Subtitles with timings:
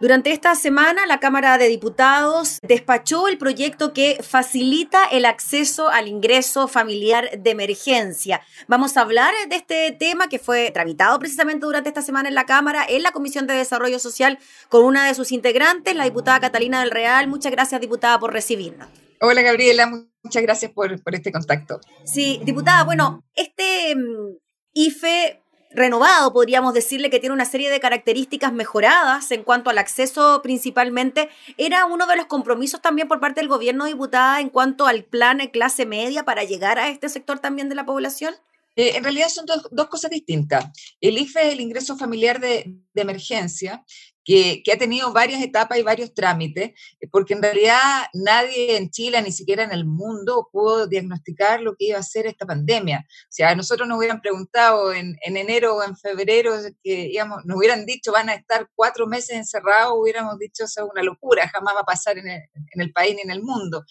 [0.00, 6.06] Durante esta semana, la Cámara de Diputados despachó el proyecto que facilita el acceso al
[6.06, 8.40] ingreso familiar de emergencia.
[8.68, 12.46] Vamos a hablar de este tema que fue tramitado precisamente durante esta semana en la
[12.46, 14.38] Cámara, en la Comisión de Desarrollo Social,
[14.68, 17.26] con una de sus integrantes, la diputada Catalina del Real.
[17.26, 18.88] Muchas gracias, diputada, por recibirnos.
[19.20, 19.90] Hola, Gabriela.
[20.22, 21.80] Muchas gracias por, por este contacto.
[22.04, 24.36] Sí, diputada, bueno, este mm,
[24.74, 25.42] IFE
[25.78, 31.28] renovado, podríamos decirle que tiene una serie de características mejoradas en cuanto al acceso principalmente,
[31.56, 35.38] era uno de los compromisos también por parte del gobierno diputada en cuanto al plan
[35.38, 38.34] de clase media para llegar a este sector también de la población.
[38.76, 40.66] Eh, en realidad son dos, dos, cosas distintas.
[41.00, 43.84] El IFE es el ingreso familiar de, de emergencia,
[44.28, 47.80] que, ha tenido varias etapas y varios trámites, eh, porque en realidad
[48.12, 52.26] nadie en Chile, ni siquiera en el mundo, pudo diagnosticar lo que iba a ser
[52.26, 53.06] esta pandemia.
[53.08, 56.52] O sea, a nosotros nos hubieran preguntado en, enero o en febrero,
[56.84, 60.90] que digamos, nos hubieran dicho van a estar cuatro meses encerrados, hubiéramos dicho eso es
[60.90, 63.84] una locura, jamás va a pasar en en el país ni en el mundo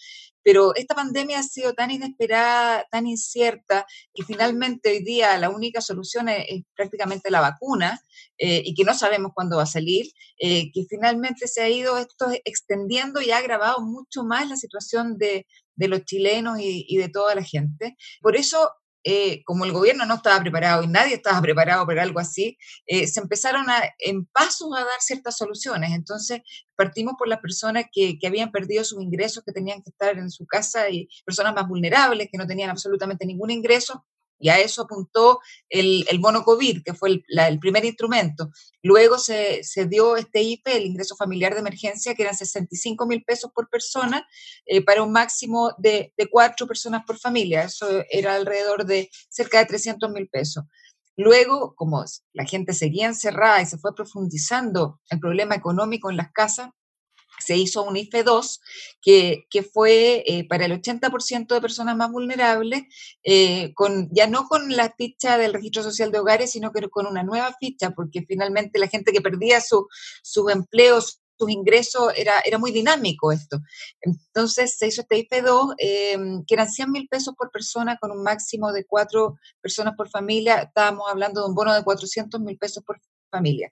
[0.48, 5.82] pero esta pandemia ha sido tan inesperada, tan incierta, y finalmente hoy día la única
[5.82, 8.00] solución es, prácticamente la vacuna,
[8.38, 10.06] eh, y que no sabemos cuándo va a salir,
[10.38, 15.18] eh, que finalmente se ha ido esto extendiendo y ha agravado mucho más la situación
[15.18, 15.44] de,
[15.76, 17.94] los chilenos y, de toda la gente.
[18.22, 18.70] Por eso
[19.04, 23.06] eh, como el gobierno no estaba preparado y nadie estaba preparado para algo así, eh,
[23.06, 25.92] se empezaron a, en pasos a dar ciertas soluciones.
[25.92, 26.40] Entonces,
[26.76, 30.30] partimos por las personas que, que, habían perdido sus ingresos, que tenían que estar en
[30.30, 34.04] su casa y personas más vulnerables, que no tenían absolutamente ningún ingreso,
[34.38, 38.50] y a eso apuntó el, el bono COVID, que fue el, primer instrumento.
[38.82, 43.24] Luego se, se, dio este IFE, el ingreso familiar de emergencia, que eran 65 mil
[43.24, 44.26] pesos por persona,
[44.66, 47.64] eh, para un máximo de, de, cuatro personas por familia.
[47.64, 50.64] Eso era alrededor de cerca de 300 mil pesos.
[51.16, 56.30] Luego, como la gente seguía encerrada y se fue profundizando el problema económico en las
[56.30, 56.70] casas,
[57.38, 58.60] se hizo un IFE 2
[59.00, 62.82] que, que fue eh, para el 80% de personas más vulnerables,
[63.22, 67.06] eh, con, ya no con la ficha del registro social de hogares, sino que con
[67.06, 69.84] una nueva ficha, porque finalmente la gente que perdía sus
[70.22, 73.60] su empleos, sus ingresos, era, era muy dinámico esto.
[74.00, 78.10] Entonces se hizo este IFE 2, em, que eran 100 mil pesos por persona, con
[78.10, 80.62] un máximo de cuatro personas por familia.
[80.62, 83.70] Estábamos hablando de un bono de 400 mil pesos por familia.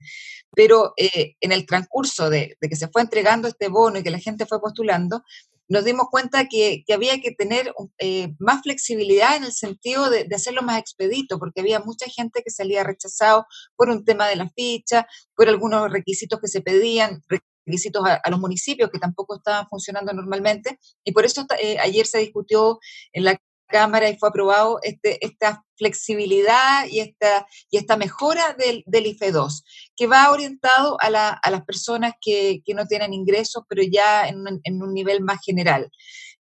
[0.54, 4.18] Pero eh, en el transcurso de, que se fue entregando este bono y que la
[4.18, 5.22] gente fue postulando,
[5.68, 10.62] nos dimos cuenta que, había que tener eh, más flexibilidad en el sentido de, hacerlo
[10.62, 15.06] más expedito, porque había mucha gente que salía rechazado por un tema de la ficha,
[15.34, 17.22] por algunos requisitos que se pedían,
[17.66, 22.18] requisitos a, los municipios que tampoco estaban funcionando normalmente, y por eso eh, ayer se
[22.18, 22.78] discutió
[23.12, 28.82] en la Cámara y fue aprobado este, esta flexibilidad y esta, y esta mejora del,
[28.86, 29.64] del IFE 2,
[29.96, 34.28] que va orientado a, la, a las personas que, que, no tienen ingresos, pero ya
[34.28, 35.90] en un, en un nivel más general.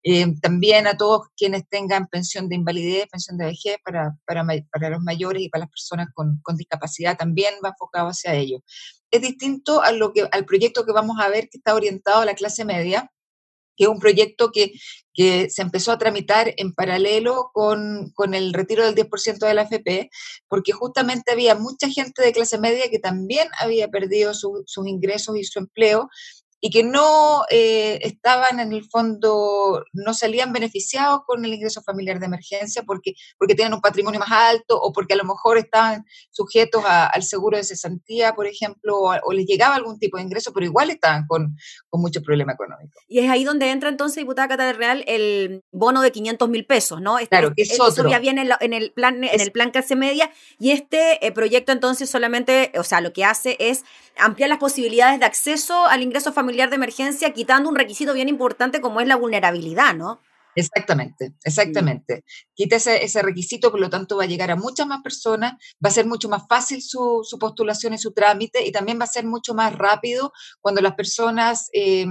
[0.07, 4.89] Eh, también a todos quienes tengan pensión de invalidez, pensión de vejez para, para, para
[4.91, 8.59] los mayores y para las personas con, con, discapacidad, también va enfocado hacia ello.
[9.09, 12.25] Es distinto a lo que, al proyecto que vamos a ver que está orientado a
[12.25, 13.11] la clase media,
[13.75, 14.73] que es un proyecto que,
[15.13, 19.61] que se empezó a tramitar en paralelo con, con el retiro del 10% de la
[19.63, 20.09] AFP,
[20.47, 25.43] porque justamente había mucha gente de clase media que también había perdido sus ingresos y
[25.43, 26.09] su empleo
[26.61, 32.19] y que no eh, estaban en el fondo, no salían beneficiados con el ingreso familiar
[32.19, 36.05] de emergencia porque, porque tenían un patrimonio más alto o porque a lo mejor estaban
[36.31, 40.65] sujetos al seguro de cesantía, por ejemplo, o, les llegaba algún tipo de ingreso, pero
[40.65, 41.55] igual estaban con,
[41.89, 42.99] con mucho problema económico.
[43.07, 47.01] Y es ahí donde entra entonces, diputada Cata Real, el bono de 500 mil pesos,
[47.01, 47.19] ¿no?
[47.19, 48.09] Este, claro, que es Eso otro.
[48.09, 51.71] ya viene en, en el plan, en el plan clase media y este eh, proyecto
[51.71, 53.83] entonces solamente, o sea, lo que hace es
[54.17, 58.81] ampliar las posibilidades de acceso al ingreso familiar de emergencia, quitando un requisito bien importante
[58.81, 60.21] como es la vulnerabilidad, ¿no?
[60.55, 62.23] Exactamente, exactamente.
[62.53, 65.89] Quita ese, ese, requisito, por lo tanto va a llegar a muchas más personas, va
[65.89, 69.07] a ser mucho más fácil su, su postulación y su trámite y también va a
[69.07, 72.05] ser mucho más rápido cuando las personas eh,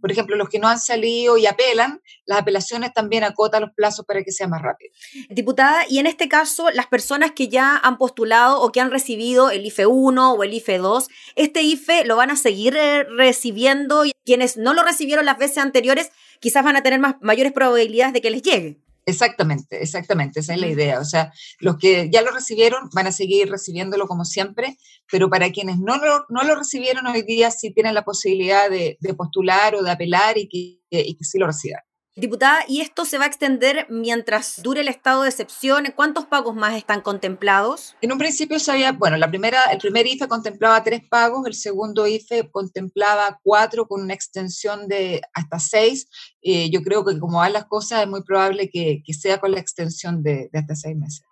[0.00, 4.04] por ejemplo, los que no han salido y apelan, las apelaciones también acotan los plazos
[4.06, 4.92] para que sea más rápido.
[5.28, 9.50] Diputada, y en este caso, las personas que ya han postulado o que han recibido
[9.50, 14.04] el IFE 1 o el IFE 2, ¿este IFE lo van a seguir eh, recibiendo?
[14.04, 16.10] Y quienes no lo recibieron las veces anteriores,
[16.40, 18.78] quizás van a tener más, mayores probabilidades de que les llegue.
[19.10, 21.00] Exactamente, exactamente, esa es la idea.
[21.00, 24.76] O sea, los que ya lo recibieron van a seguir recibiéndolo como siempre,
[25.10, 28.96] pero para quienes no lo, no lo recibieron hoy día sí tienen la posibilidad de,
[29.00, 31.80] de postular o de apelar y que, y que sí lo reciban.
[32.16, 35.92] Diputada, ¿y esto se va a extender mientras dure el estado de excepción?
[35.94, 37.94] ¿Cuántos pagos más están contemplados?
[38.00, 41.54] En un principio se había, bueno, la primera, el primer IFE contemplaba tres pagos, el
[41.54, 46.08] segundo IFE contemplaba cuatro con una extensión de hasta seis.
[46.42, 49.60] Eh, yo creo que como van las cosas es muy probable que, sea con la
[49.60, 51.29] extensión de, hasta seis meses.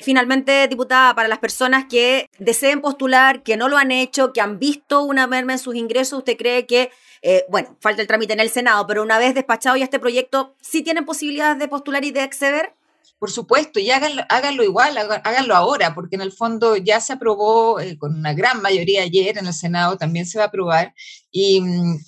[0.00, 4.58] Finalmente, diputada, para las personas que deseen postular, que no lo han hecho, que han
[4.58, 6.90] visto una merma en sus ingresos, ¿usted cree que
[7.22, 10.54] eh, bueno, falta el trámite en el Senado, pero una vez despachado ya este proyecto,
[10.60, 12.74] ¿sí tienen posibilidades de postular y de acceder?
[13.18, 17.78] Por supuesto, y háganlo, háganlo igual, háganlo ahora, porque en el fondo ya se aprobó
[17.78, 20.94] eh, con una gran mayoría ayer en el Senado, también se va a aprobar,
[21.30, 21.62] y,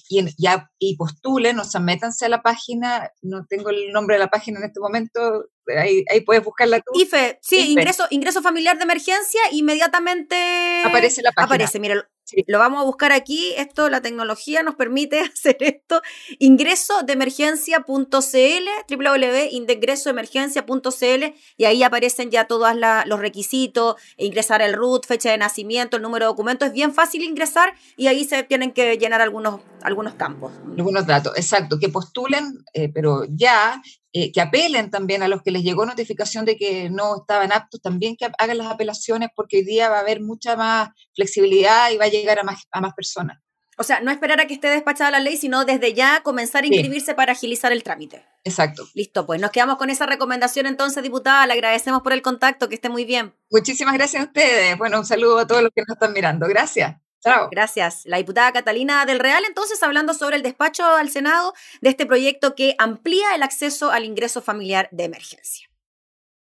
[0.08, 4.20] y, ya, y postulen, o sea, métanse a la página, no tengo el nombre de
[4.20, 5.44] la página en este momento,
[5.78, 7.00] ahí, ahí puedes buscarla tú.
[7.00, 11.54] IFE, sí, Ingreso, ingreso familiar de emergencia, inmediatamente aparece la página.
[11.54, 12.06] Aparece, mira,
[12.46, 13.52] lo vamos a buscar aquí.
[13.56, 16.00] Esto, la tecnología nos permite hacer esto.
[16.38, 22.68] Ingreso de emergencia.cl, www.ingresoemergencia.cl, y ahí aparecen ya todos
[23.06, 26.64] los requisitos, ingresar el RUT, fecha de nacimiento, el número de documento.
[26.64, 30.52] Es bien fácil ingresar y ahí se tienen que llenar algunos, algunos campos.
[30.76, 35.50] Algunos datos, exacto, que postulen, eh, pero ya eh, que apelen también a los que
[35.50, 39.64] les llegó notificación de que no estaban aptos, también que hagan las apelaciones porque hoy
[39.64, 42.92] día va a haber mucha más flexibilidad y va a llegar a más, a más
[42.94, 43.38] personas.
[43.78, 46.66] O sea, no esperar a que esté despachada la ley, sino desde ya comenzar a
[46.66, 48.22] inscribirse para agilizar el trámite.
[48.44, 48.86] Exacto.
[48.94, 51.46] Listo, pues nos quedamos con esa recomendación entonces, diputada.
[51.46, 53.34] Le agradecemos por el contacto, que esté muy bien.
[53.50, 54.76] Muchísimas gracias a ustedes.
[54.76, 56.46] Bueno, un saludo a todos los que nos están mirando.
[56.46, 57.01] Gracias.
[57.50, 58.02] Gracias.
[58.04, 62.54] La diputada Catalina del Real, entonces, hablando sobre el despacho al Senado de este proyecto
[62.54, 65.71] que amplía el acceso al ingreso familiar de emergencia.